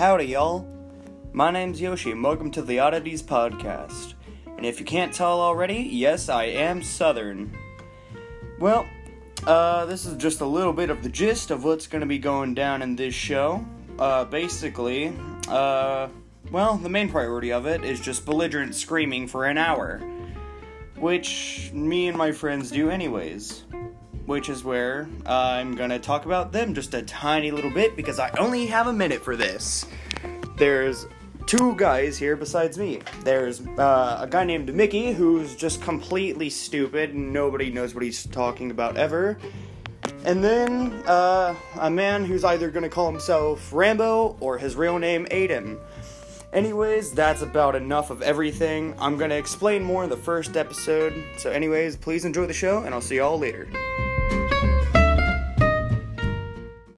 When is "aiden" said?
45.30-45.78